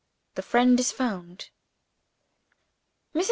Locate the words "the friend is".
0.33-0.91